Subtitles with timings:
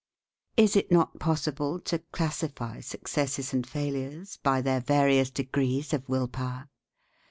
[0.57, 6.27] Is it not possible to classify successes and failures by their various degrees of will
[6.27, 6.67] power?